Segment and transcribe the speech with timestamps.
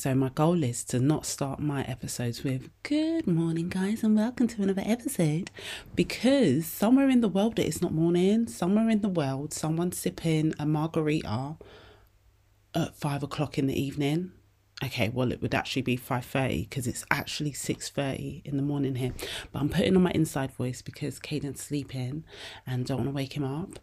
[0.00, 4.48] So, my goal is to not start my episodes with good morning, guys, and welcome
[4.48, 5.50] to another episode
[5.94, 10.54] because somewhere in the world it is not morning, somewhere in the world, someone's sipping
[10.58, 11.58] a margarita
[12.74, 14.32] at five o'clock in the evening.
[14.82, 19.12] Okay, well, it would actually be 5.30 because it's actually 6.30 in the morning here.
[19.52, 22.24] But I'm putting on my inside voice because Caden's sleeping
[22.66, 23.78] and don't want to wake him up.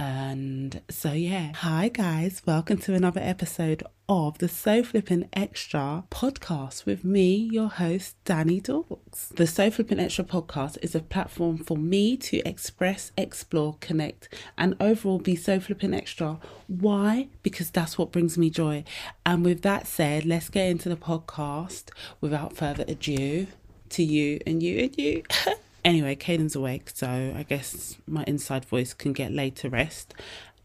[0.00, 1.52] And so, yeah.
[1.56, 2.40] Hi, guys.
[2.46, 8.62] Welcome to another episode of the Sew Flippin' Extra podcast with me, your host, Dani
[8.62, 9.26] Dawks.
[9.36, 14.74] The Sew Flippin' Extra podcast is a platform for me to express, explore, connect, and
[14.80, 16.38] overall be so flippin' extra.
[16.66, 17.28] Why?
[17.42, 18.84] Because that's what brings me joy.
[19.26, 21.90] And with that said, let's get into the podcast
[22.22, 23.48] without further ado
[23.90, 25.24] to you and you and you.
[25.84, 30.14] Anyway, Caden's awake, so I guess my inside voice can get laid to rest.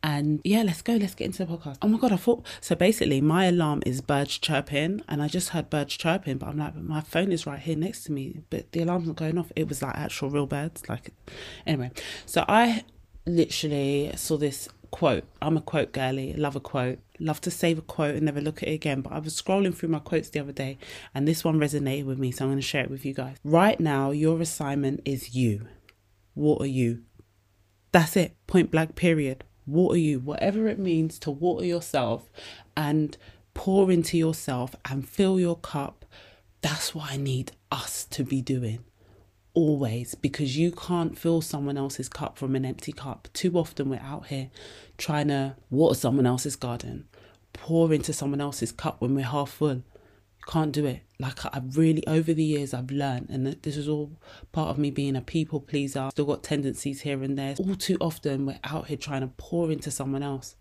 [0.03, 0.93] And yeah, let's go.
[0.93, 1.77] Let's get into the podcast.
[1.81, 2.75] Oh my god, I thought so.
[2.75, 6.75] Basically, my alarm is birds chirping, and I just heard birds chirping, but I'm like,
[6.75, 9.51] my phone is right here next to me, but the alarm's not going off.
[9.55, 10.87] It was like actual real birds.
[10.87, 11.09] Like,
[11.65, 11.89] anyway,
[12.27, 12.83] so I
[13.25, 15.25] literally saw this quote.
[15.41, 16.31] I'm a quote girly.
[16.35, 16.99] Love a quote.
[17.19, 19.01] Love to save a quote and never look at it again.
[19.01, 20.77] But I was scrolling through my quotes the other day
[21.13, 22.31] and this one resonated with me.
[22.31, 23.35] So I'm going to share it with you guys.
[23.43, 25.67] Right now, your assignment is you.
[26.33, 27.03] Water you.
[27.91, 28.37] That's it.
[28.47, 29.43] Point blank, period.
[29.67, 30.21] Water you.
[30.21, 32.31] Whatever it means to water yourself
[32.77, 33.17] and
[33.53, 36.05] pour into yourself and fill your cup.
[36.61, 38.79] That's what I need us to be doing
[39.55, 43.27] always because you can't fill someone else's cup from an empty cup.
[43.33, 44.51] Too often we're out here
[44.97, 47.07] trying to water someone else's garden,
[47.53, 49.75] pour into someone else's cup when we're half full.
[49.75, 51.01] You can't do it.
[51.17, 54.11] Like I've really over the years I've learned and this is all
[54.51, 56.09] part of me being a people pleaser.
[56.11, 57.55] Still got tendencies here and there.
[57.57, 60.55] All too often we're out here trying to pour into someone else.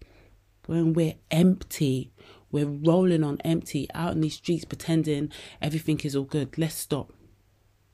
[0.66, 2.12] When we're empty,
[2.50, 6.56] we're rolling on empty out in these streets pretending everything is all good.
[6.56, 7.12] Let's stop.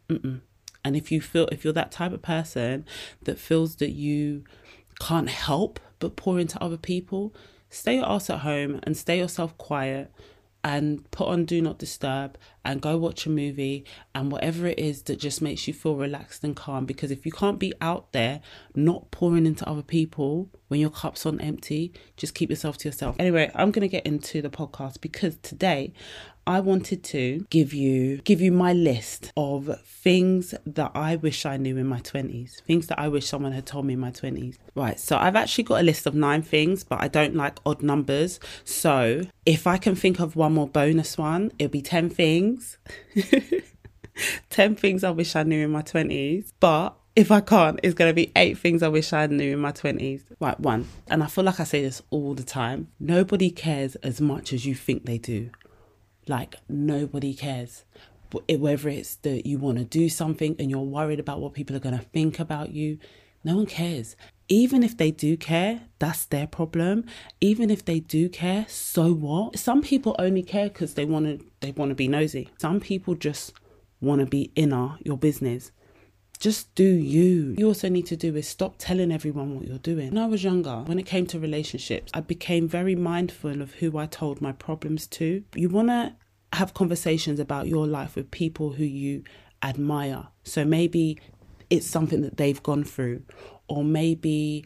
[0.09, 0.43] Mm-mm
[0.85, 2.85] and if you feel, if you're that type of person
[3.23, 4.45] that feels that you
[4.99, 7.35] can't help but pour into other people,
[7.69, 10.11] stay your ass at home and stay yourself quiet
[10.63, 15.03] and put on do not disturb and go watch a movie and whatever it is
[15.05, 16.85] that just makes you feel relaxed and calm.
[16.85, 18.41] Because if you can't be out there
[18.75, 23.17] not pouring into other people when your cup's on empty just keep yourself to yourself.
[23.19, 25.93] Anyway i'm going to get into the podcast because today
[26.51, 31.57] I wanted to give you give you my list of things that I wish I
[31.57, 34.57] knew in my 20s, things that I wish someone had told me in my 20s.
[34.75, 37.85] Right, so I've actually got a list of 9 things, but I don't like odd
[37.85, 38.41] numbers.
[38.65, 42.79] So, if I can think of one more bonus one, it'll be 10 things.
[44.51, 48.11] 10 things I wish I knew in my 20s, but if I can't, it's going
[48.11, 50.25] to be eight things I wish I knew in my 20s.
[50.41, 54.21] Right, one, and I feel like I say this all the time nobody cares as
[54.21, 55.51] much as you think they do.
[56.29, 57.85] Like nobody cares.
[58.49, 61.81] Whether it's that you want to do something and you're worried about what people are
[61.81, 62.99] going to think about you,
[63.43, 64.17] no one cares.
[64.49, 67.05] Even if they do care, that's their problem.
[67.41, 69.59] Even if they do care, so what?
[69.59, 72.51] Some people only care because they want to they want to be nosy.
[72.59, 73.53] Some people just
[74.01, 75.73] want to be inner your business.
[76.41, 77.55] Just do you.
[77.59, 80.09] You also need to do is stop telling everyone what you're doing.
[80.15, 83.99] When I was younger, when it came to relationships, I became very mindful of who
[83.99, 85.45] I told my problems to.
[85.55, 86.15] You want to
[86.55, 89.23] have conversations about your life with people who you
[89.63, 90.29] admire.
[90.43, 91.21] So maybe
[91.69, 93.23] it's something that they've gone through,
[93.69, 94.65] or maybe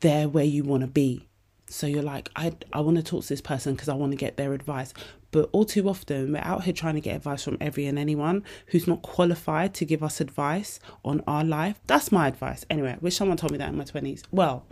[0.00, 1.26] they're where you want to be.
[1.66, 4.16] So you're like, I, I want to talk to this person because I want to
[4.16, 4.94] get their advice.
[5.32, 8.44] But all too often, we're out here trying to get advice from every and anyone
[8.66, 11.80] who's not qualified to give us advice on our life.
[11.86, 12.64] That's my advice.
[12.70, 14.22] Anyway, I wish someone told me that in my 20s.
[14.30, 14.66] Well,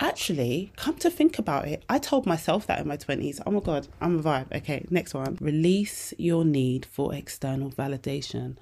[0.00, 3.40] actually, come to think about it, I told myself that in my 20s.
[3.46, 4.52] Oh my God, I'm a vibe.
[4.52, 5.38] Okay, next one.
[5.40, 8.56] Release your need for external validation.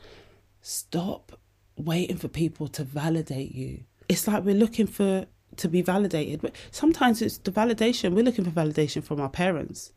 [0.60, 1.40] Stop
[1.78, 3.84] waiting for people to validate you.
[4.08, 5.26] It's like we're looking for
[5.56, 8.12] to be validated, but sometimes it's the validation.
[8.14, 9.92] We're looking for validation from our parents.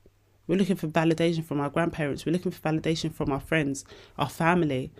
[0.47, 2.25] We're looking for validation from our grandparents.
[2.25, 3.85] We're looking for validation from our friends,
[4.17, 4.91] our family.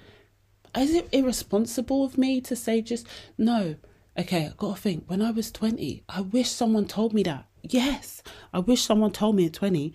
[0.78, 3.08] Is it irresponsible of me to say just
[3.38, 3.76] no?
[4.18, 5.06] Okay, I've gotta think.
[5.08, 7.48] When I was 20, I wish someone told me that.
[7.64, 8.24] Yes,
[8.54, 9.94] I wish someone told me at 20,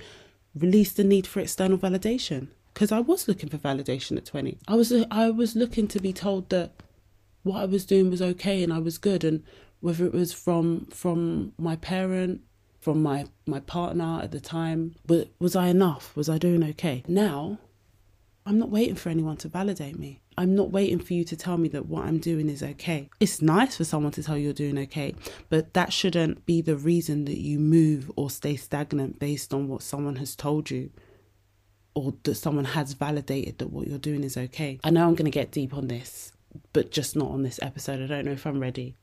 [0.54, 2.48] release the need for external validation.
[2.72, 4.58] Because I was looking for validation at 20.
[4.68, 6.72] I was I was looking to be told that
[7.42, 9.42] what I was doing was okay and I was good, and
[9.80, 12.42] whether it was from from my parent,
[12.86, 16.14] from my my partner at the time, but was I enough?
[16.14, 17.02] Was I doing okay?
[17.08, 17.58] Now,
[18.46, 20.20] I'm not waiting for anyone to validate me.
[20.38, 23.10] I'm not waiting for you to tell me that what I'm doing is okay.
[23.18, 25.16] It's nice for someone to tell you you're doing okay,
[25.48, 29.82] but that shouldn't be the reason that you move or stay stagnant based on what
[29.82, 30.90] someone has told you.
[31.96, 34.78] or that someone has validated that what you're doing is okay.
[34.84, 36.30] I know I'm going to get deep on this,
[36.72, 38.00] but just not on this episode.
[38.02, 38.94] I don't know if I'm ready.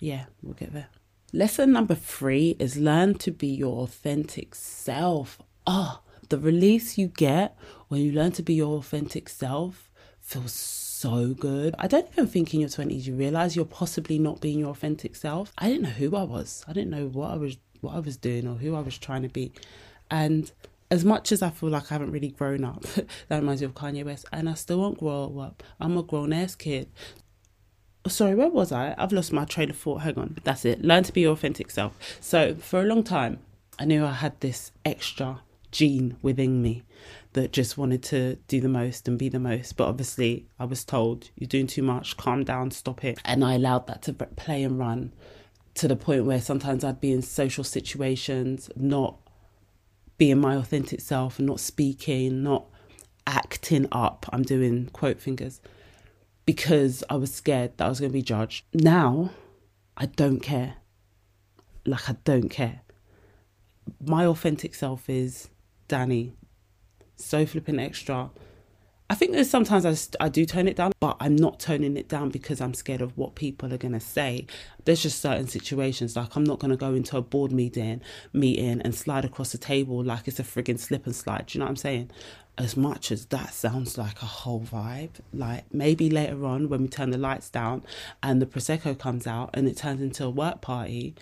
[0.00, 0.88] Yeah, we'll get there.
[1.32, 5.38] Lesson number three is learn to be your authentic self.
[5.64, 7.56] Ah, oh, the release you get
[7.86, 11.76] when you learn to be your authentic self feels so good.
[11.78, 15.14] I don't even think in your 20s you realize you're possibly not being your authentic
[15.14, 15.52] self.
[15.56, 16.64] I didn't know who I was.
[16.66, 19.22] I didn't know what I was what I was doing or who I was trying
[19.22, 19.52] to be.
[20.10, 20.50] And
[20.90, 22.82] as much as I feel like I haven't really grown up,
[23.28, 25.62] that reminds me of Kanye West, and I still won't grow up.
[25.78, 26.88] I'm a grown ass kid.
[28.06, 28.94] Sorry, where was I?
[28.96, 30.02] I've lost my train of thought.
[30.02, 30.38] Hang on.
[30.42, 30.82] That's it.
[30.82, 31.96] Learn to be your authentic self.
[32.20, 33.40] So, for a long time,
[33.78, 36.82] I knew I had this extra gene within me
[37.34, 39.76] that just wanted to do the most and be the most.
[39.76, 43.20] But obviously, I was told, you're doing too much, calm down, stop it.
[43.24, 45.12] And I allowed that to play and run
[45.74, 49.18] to the point where sometimes I'd be in social situations, not
[50.18, 52.66] being my authentic self and not speaking, not
[53.26, 54.26] acting up.
[54.32, 55.60] I'm doing quote fingers
[56.46, 58.64] because I was scared that I was going to be judged.
[58.74, 59.30] Now,
[59.96, 60.76] I don't care.
[61.86, 62.80] Like, I don't care.
[64.04, 65.48] My authentic self is
[65.88, 66.32] Dani,
[67.16, 68.30] so flipping extra,
[69.10, 72.08] I think there's sometimes I, I do tone it down, but I'm not toning it
[72.08, 74.46] down because I'm scared of what people are going to say.
[74.84, 78.02] There's just certain situations, like I'm not going to go into a board meeting,
[78.32, 81.46] meeting and slide across the table like it's a frigging slip and slide.
[81.46, 82.12] Do you know what I'm saying?
[82.60, 86.88] As much as that sounds like a whole vibe, like maybe later on when we
[86.88, 87.82] turn the lights down
[88.22, 91.14] and the Prosecco comes out and it turns into a work party,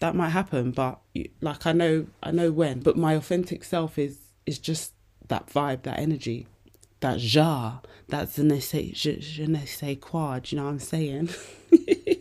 [0.00, 0.72] that might happen.
[0.72, 0.98] But
[1.40, 2.80] like I know, I know when.
[2.80, 4.92] But my authentic self is is just
[5.28, 6.46] that vibe, that energy
[7.00, 10.78] that ja, that je ne sais, je, ne sais quoi, do you know what I'm
[10.78, 11.30] saying?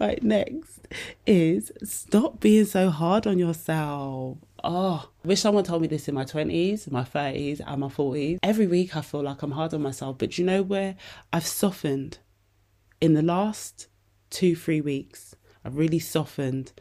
[0.00, 0.80] right, next
[1.26, 4.38] is stop being so hard on yourself.
[4.66, 8.38] Oh, I wish someone told me this in my 20s, my 30s, and my 40s.
[8.42, 10.96] Every week I feel like I'm hard on myself, but you know where
[11.34, 12.16] I've softened
[12.98, 13.88] in the last
[14.30, 15.34] two, three weeks?
[15.66, 16.72] I've really softened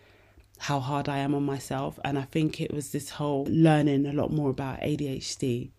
[0.60, 2.00] how hard I am on myself.
[2.06, 5.72] And I think it was this whole learning a lot more about ADHD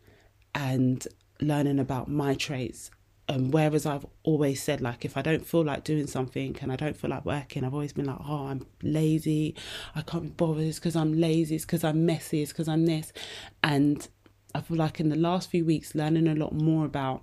[0.55, 1.09] and
[1.41, 2.91] learning about my traits.
[3.26, 6.76] And whereas I've always said, like, if I don't feel like doing something and I
[6.76, 9.56] don't feel like working, I've always been like, oh, I'm lazy.
[9.94, 10.67] I can't be bothered.
[10.67, 11.55] It's because I'm lazy.
[11.55, 12.43] It's because I'm messy.
[12.43, 13.12] It's because I'm this.
[13.62, 14.06] And
[14.55, 17.23] I feel like in the last few weeks, learning a lot more about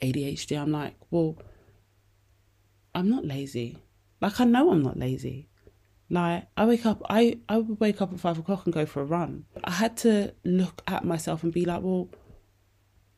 [0.00, 1.36] ADHD, I'm like, well,
[2.94, 3.78] I'm not lazy.
[4.22, 5.50] Like, I know I'm not lazy.
[6.08, 9.02] Like I wake up, I I would wake up at five o'clock and go for
[9.02, 9.44] a run.
[9.64, 12.08] I had to look at myself and be like, well,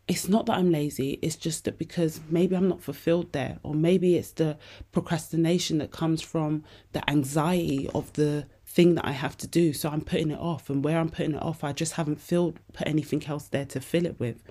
[0.08, 1.18] it's not that I'm lazy.
[1.20, 4.56] It's just that because maybe I'm not fulfilled there, or maybe it's the
[4.90, 9.74] procrastination that comes from the anxiety of the thing that I have to do.
[9.74, 12.58] So I'm putting it off, and where I'm putting it off, I just haven't filled
[12.72, 14.42] put anything else there to fill it with.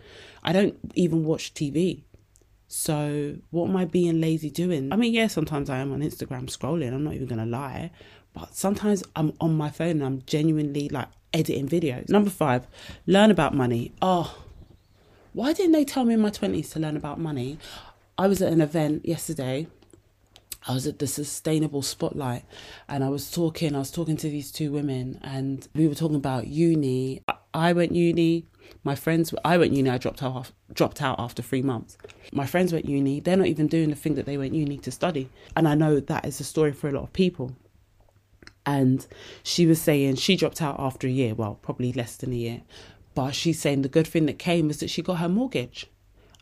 [0.43, 2.03] I don't even watch TV.
[2.67, 4.91] So what am I being lazy doing?
[4.93, 6.93] I mean, yeah, sometimes I am on Instagram scrolling.
[6.93, 7.91] I'm not even gonna lie,
[8.33, 12.09] but sometimes I'm on my phone and I'm genuinely like editing videos.
[12.09, 12.67] Number five,
[13.05, 13.93] learn about money.
[14.01, 14.43] Oh,
[15.33, 17.57] why didn't they tell me in my 20s to learn about money?
[18.17, 19.67] I was at an event yesterday.
[20.67, 22.43] I was at the Sustainable Spotlight
[22.89, 26.17] and I was talking, I was talking to these two women and we were talking
[26.17, 27.21] about uni.
[27.53, 28.45] I went uni,
[28.83, 31.97] my friends, I went uni, I dropped out, dropped out after three months.
[32.33, 34.91] My friends went uni, they're not even doing the thing that they went uni to
[34.91, 35.29] study.
[35.55, 37.55] And I know that is a story for a lot of people
[38.67, 39.07] and
[39.43, 42.61] she was saying she dropped out after a year, well, probably less than a year.
[43.17, 45.87] But she's saying the good thing that came was that she got her mortgage.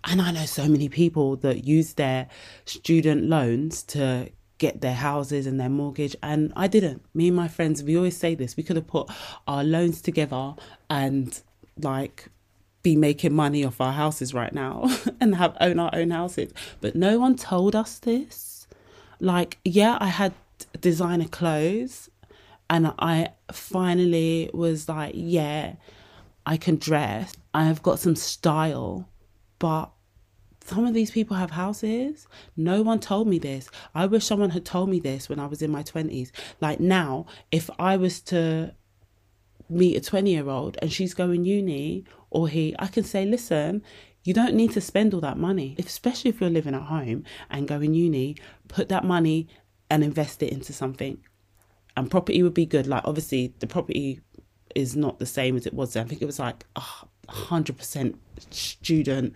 [0.03, 2.27] And I know so many people that use their
[2.65, 6.17] student loans to get their houses and their mortgage.
[6.21, 7.01] And I didn't.
[7.15, 9.09] Me and my friends, we always say this we could have put
[9.47, 10.55] our loans together
[10.89, 11.41] and
[11.79, 12.25] like
[12.83, 14.89] be making money off our houses right now
[15.21, 16.51] and have own our own houses.
[16.81, 18.67] But no one told us this.
[19.21, 20.33] Like, yeah, I had
[20.81, 22.09] designer clothes
[22.69, 25.75] and I finally was like, yeah,
[26.45, 27.33] I can dress.
[27.53, 29.09] I have got some style,
[29.59, 29.91] but
[30.61, 32.27] some of these people have houses.
[32.57, 33.69] No one told me this.
[33.93, 36.31] I wish someone had told me this when I was in my 20s.
[36.61, 38.73] Like now, if I was to
[39.69, 43.83] meet a 20 year old and she's going uni or he, I can say, listen,
[44.23, 47.67] you don't need to spend all that money, especially if you're living at home and
[47.67, 48.37] going uni,
[48.67, 49.47] put that money
[49.89, 51.19] and invest it into something
[51.97, 52.87] and property would be good.
[52.87, 54.21] Like obviously the property
[54.75, 55.93] is not the same as it was.
[55.93, 56.05] Then.
[56.05, 56.65] I think it was like
[57.27, 58.19] hundred percent
[58.51, 59.33] student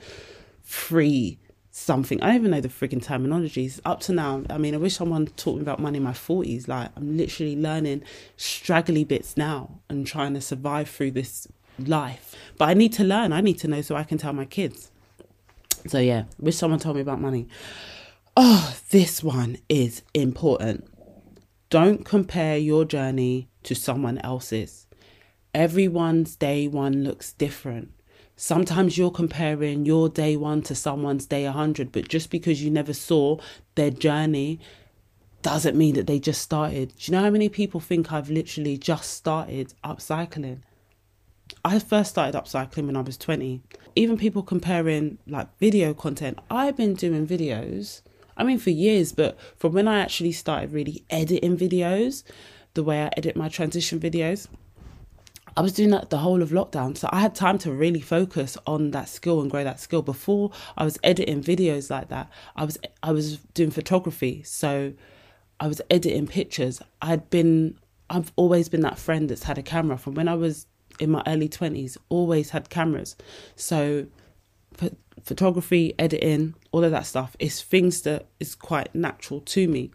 [0.61, 1.39] free
[1.71, 2.21] something.
[2.21, 3.79] I don't even know the freaking terminologies.
[3.85, 6.67] Up to now, I mean, I wish someone taught me about money in my forties.
[6.67, 8.03] Like I'm literally learning
[8.37, 11.47] straggly bits now and trying to survive through this
[11.79, 12.35] life.
[12.57, 13.31] But I need to learn.
[13.31, 14.91] I need to know so I can tell my kids.
[15.87, 17.47] So yeah, wish someone told me about money.
[18.35, 20.85] Oh, this one is important.
[21.69, 24.87] Don't compare your journey to someone else's.
[25.53, 27.91] Everyone's day one looks different.
[28.35, 32.93] Sometimes you're comparing your day one to someone's day 100, but just because you never
[32.93, 33.37] saw
[33.75, 34.59] their journey
[35.41, 36.89] doesn't mean that they just started.
[36.89, 40.59] Do you know how many people think I've literally just started upcycling?
[41.65, 43.61] I first started upcycling when I was 20.
[43.95, 48.01] Even people comparing like video content, I've been doing videos,
[48.37, 52.23] I mean, for years, but from when I actually started really editing videos,
[52.73, 54.47] the way I edit my transition videos,
[55.59, 56.95] I was doing that the whole of lockdown.
[56.95, 60.01] So I had time to really focus on that skill and grow that skill.
[60.01, 64.41] Before I was editing videos like that, I was I was doing photography.
[64.43, 64.93] So
[65.59, 66.81] I was editing pictures.
[67.01, 67.77] I'd been
[68.09, 70.65] I've always been that friend that's had a camera from when I was
[70.97, 73.17] in my early 20s, always had cameras.
[73.57, 74.07] So
[75.21, 79.91] photography, editing, all of that stuff is things that is quite natural to me.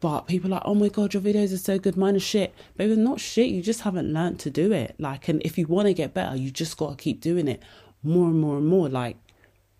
[0.00, 1.96] But people are like, oh my god, your videos are so good.
[1.96, 2.54] Mine are shit.
[2.76, 3.48] Baby, not shit.
[3.48, 4.94] You just haven't learned to do it.
[4.98, 7.62] Like, and if you want to get better, you just got to keep doing it
[8.02, 8.88] more and more and more.
[8.88, 9.16] Like,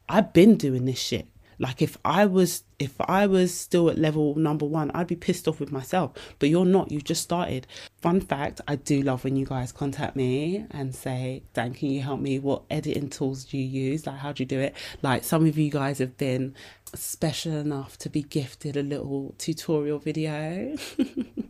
[0.08, 1.28] I've been doing this shit.
[1.58, 5.48] Like if I was if I was still at level number one, I'd be pissed
[5.48, 6.12] off with myself.
[6.38, 7.66] But you're not, you just started.
[8.00, 12.02] Fun fact, I do love when you guys contact me and say, Dan, can you
[12.02, 12.38] help me?
[12.38, 14.06] What editing tools do you use?
[14.06, 14.74] Like how do you do it?
[15.02, 16.54] Like some of you guys have been
[16.94, 20.76] special enough to be gifted a little tutorial video.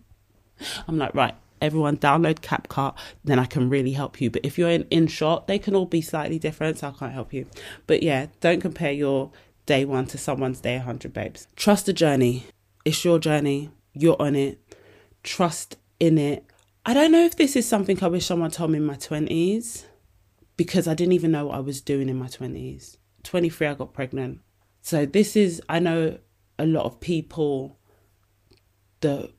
[0.89, 4.31] I'm like, right, everyone download CapCut, then I can really help you.
[4.31, 7.33] But if you're in InShot, they can all be slightly different, so I can't help
[7.33, 7.47] you.
[7.87, 9.31] But yeah, don't compare your
[9.69, 11.47] day one to someone's day 100, babes.
[11.55, 12.47] Trust the journey.
[12.87, 13.71] It's your journey.
[13.93, 14.59] You're on it.
[15.23, 16.45] Trust in it.
[16.87, 19.85] I don't know if this is something I wish someone told me in my 20s
[20.57, 22.97] because I didn't even know what I was doing in my 20s.
[23.25, 24.41] 23, I got pregnant.
[24.81, 26.19] So, this is, I know
[26.59, 27.79] a lot of people
[29.01, 29.31] that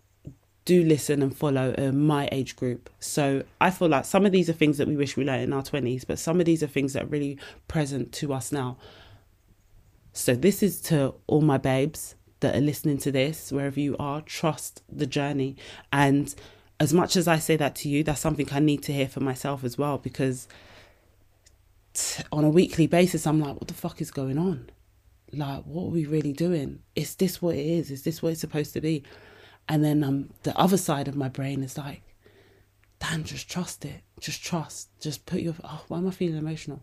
[0.65, 2.91] do listen and follow uh, my age group.
[2.99, 5.53] So I feel like some of these are things that we wish we learned in
[5.53, 8.77] our 20s, but some of these are things that are really present to us now.
[10.13, 14.21] So, this is to all my babes that are listening to this, wherever you are,
[14.21, 15.55] trust the journey.
[15.91, 16.33] And
[16.79, 19.19] as much as I say that to you, that's something I need to hear for
[19.19, 20.47] myself as well because
[21.93, 24.69] t- on a weekly basis, I'm like, what the fuck is going on?
[25.31, 26.79] Like, what are we really doing?
[26.95, 27.91] Is this what it is?
[27.91, 29.03] Is this what it's supposed to be?
[29.67, 32.01] And then um, the other side of my brain is like,
[32.99, 34.01] Dan, just trust it.
[34.19, 34.89] Just trust.
[34.99, 35.53] Just put your.
[35.63, 36.81] Oh, why am I feeling emotional?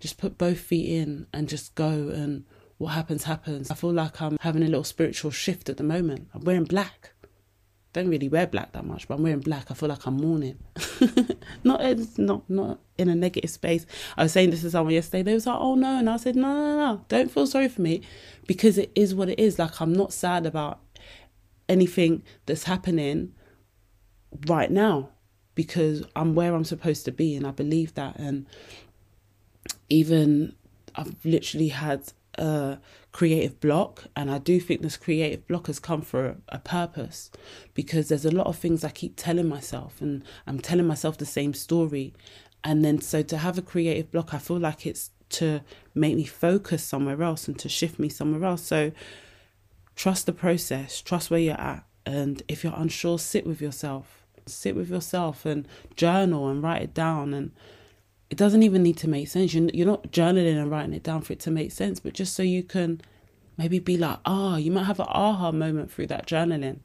[0.00, 2.44] Just put both feet in and just go and
[2.78, 3.70] what happens happens.
[3.70, 6.28] I feel like I'm having a little spiritual shift at the moment.
[6.34, 7.12] I'm wearing black.
[7.92, 9.70] Don't really wear black that much, but I'm wearing black.
[9.70, 10.58] I feel like I'm mourning.
[11.64, 11.80] not
[12.18, 13.86] not not in a negative space.
[14.18, 15.22] I was saying this to someone yesterday.
[15.22, 17.04] They was like, "Oh no," and I said, "No, no, no.
[17.08, 18.02] Don't feel sorry for me,
[18.46, 19.58] because it is what it is.
[19.58, 20.80] Like I'm not sad about
[21.70, 23.32] anything that's happening
[24.46, 25.08] right now
[25.54, 28.16] because I'm where I'm supposed to be, and I believe that.
[28.16, 28.46] And
[29.88, 30.54] even
[30.94, 32.78] I've literally had a
[33.12, 37.30] creative block and I do think this creative block has come for a, a, purpose
[37.72, 41.24] because there's a lot of things I keep telling myself and I'm telling myself the
[41.24, 42.12] same story.
[42.62, 45.62] And then so to have a creative block I feel like it's to
[45.94, 48.62] make me focus somewhere else and to shift me somewhere else.
[48.62, 48.92] So
[49.94, 54.22] trust the process trust where you're at and if you're unsure sit with yourself.
[54.48, 55.66] Sit with yourself and
[55.96, 57.50] journal and write it down and
[58.30, 59.54] it doesn't even need to make sense.
[59.54, 62.34] You're, you're not journaling and writing it down for it to make sense, but just
[62.34, 63.00] so you can
[63.56, 66.78] maybe be like, ah, oh, you might have an aha moment through that journaling.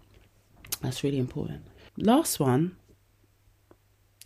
[0.81, 1.63] That's really important.
[1.97, 2.75] Last one.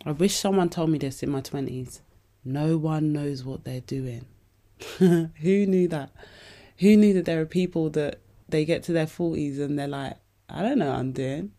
[0.04, 2.00] I wish someone told me this in my 20s.
[2.44, 4.26] No one knows what they're doing.
[4.98, 6.10] Who knew that?
[6.78, 10.16] Who knew that there are people that they get to their 40s and they're like,
[10.48, 11.52] I don't know what I'm doing.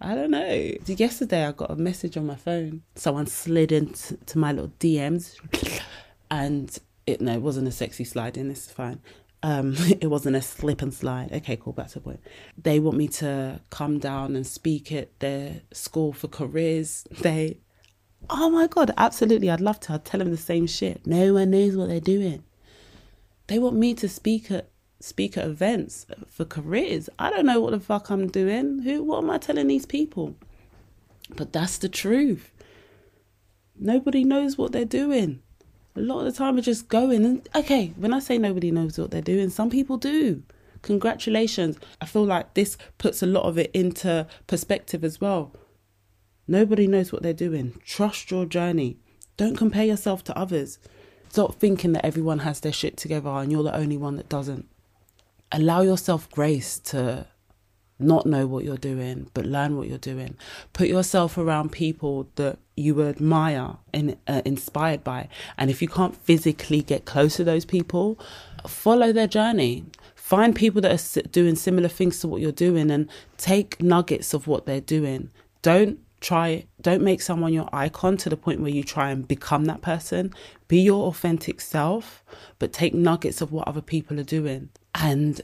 [0.00, 0.72] I don't know.
[0.86, 2.82] Yesterday, I got a message on my phone.
[2.94, 5.36] Someone slid into my little DMs,
[6.30, 8.48] and it no, it wasn't a sexy slide in.
[8.48, 9.00] This is fine.
[9.42, 11.32] Um, it wasn't a slip and slide.
[11.32, 11.74] Okay, cool.
[11.74, 12.20] Back to the point.
[12.56, 17.06] They want me to come down and speak at their school for careers.
[17.20, 17.58] They,
[18.30, 19.50] oh my god, absolutely.
[19.50, 19.94] I'd love to.
[19.94, 21.06] I'd tell them the same shit.
[21.06, 22.44] No one knows what they're doing.
[23.48, 27.08] They want me to speak at speak at events for careers.
[27.18, 28.80] I don't know what the fuck I'm doing.
[28.82, 30.36] Who what am I telling these people?
[31.36, 32.50] But that's the truth.
[33.78, 35.42] Nobody knows what they're doing.
[35.96, 38.98] A lot of the time we're just going and okay, when I say nobody knows
[38.98, 40.42] what they're doing, some people do.
[40.82, 41.78] Congratulations.
[42.00, 45.52] I feel like this puts a lot of it into perspective as well.
[46.46, 47.80] Nobody knows what they're doing.
[47.84, 48.96] Trust your journey.
[49.36, 50.78] Don't compare yourself to others.
[51.28, 54.68] Stop thinking that everyone has their shit together and you're the only one that doesn't.
[55.52, 57.26] Allow yourself grace to
[58.00, 60.36] not know what you're doing, but learn what you're doing.
[60.72, 65.28] Put yourself around people that you admire and uh, inspired by.
[65.58, 68.18] And if you can't physically get close to those people,
[68.66, 69.84] follow their journey.
[70.14, 74.46] Find people that are doing similar things to what you're doing and take nuggets of
[74.46, 75.30] what they're doing.
[75.62, 79.64] Don't try don't make someone your icon to the point where you try and become
[79.64, 80.30] that person
[80.68, 82.22] be your authentic self
[82.58, 85.40] but take nuggets of what other people are doing and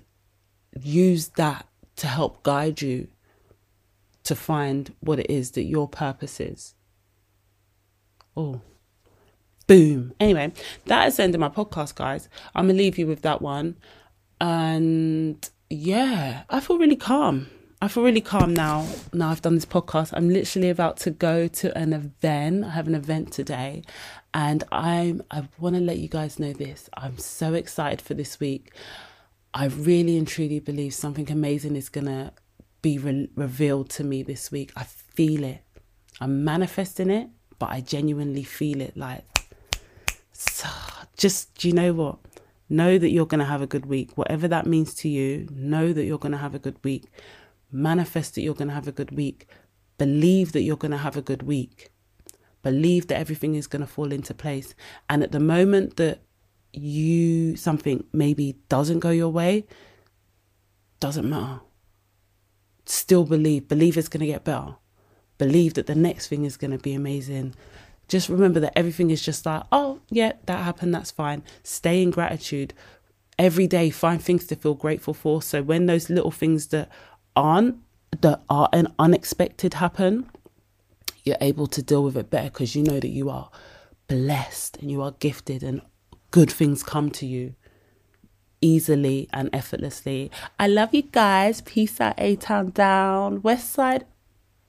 [0.81, 3.09] use that to help guide you
[4.25, 6.75] to find what it is that your purpose is
[8.37, 8.61] oh
[9.67, 10.53] boom anyway
[10.87, 13.77] that is the end of my podcast guys i'm gonna leave you with that one
[14.41, 17.49] and yeah i feel really calm
[17.81, 18.87] I feel really calm now.
[19.13, 20.11] Now I've done this podcast.
[20.15, 22.65] I'm literally about to go to an event.
[22.65, 23.83] I have an event today,
[24.33, 25.23] and I'm.
[25.31, 26.89] I want to let you guys know this.
[26.95, 28.73] I'm so excited for this week.
[29.57, 32.33] I really and truly believe something amazing is gonna
[32.83, 34.71] be re- revealed to me this week.
[34.77, 35.63] I feel it.
[36.21, 38.97] I'm manifesting it, but I genuinely feel it.
[38.97, 39.25] Like,
[40.33, 40.69] so
[41.17, 42.19] just you know what?
[42.69, 44.17] Know that you're gonna have a good week.
[44.17, 47.07] Whatever that means to you, know that you're gonna have a good week
[47.73, 49.49] Manifest that you're going to have a good week.
[49.99, 51.91] Believe that you're going to have a good week.
[52.63, 54.75] Believe that everything is going to fall into place.
[55.09, 56.21] And at the moment that
[56.73, 59.67] you something maybe doesn't go your way,
[61.01, 61.61] doesn't matter.
[62.85, 63.69] Still believe.
[63.69, 64.77] Believe it's going to get better.
[65.39, 67.55] Believe that the next thing is going to be amazing.
[68.09, 70.95] Just remember that everything is just like, oh, yeah, that happened.
[70.95, 71.43] That's fine.
[71.63, 72.73] Stay in gratitude
[73.39, 76.89] every day find things to feel grateful for so when those little things that
[77.35, 77.77] aren't
[78.21, 80.31] that are an unexpected happen,
[81.25, 83.51] you're able to deal with it better because you know that you are
[84.09, 85.83] blessed and you are gifted and
[86.31, 87.55] good things come to you
[88.61, 90.31] easily and effortlessly.
[90.59, 91.61] I love you guys.
[91.61, 93.43] Peace out, A Town down.
[93.43, 94.07] West Side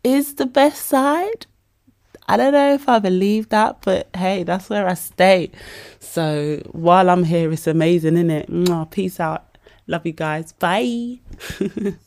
[0.03, 1.45] is the best side.
[2.29, 5.51] I don't know if I believe that, but hey, that's where I stay.
[5.99, 8.91] So while I'm here, it's amazing, isn't it?
[8.91, 9.57] Peace out.
[9.87, 10.51] Love you guys.
[10.51, 11.19] Bye.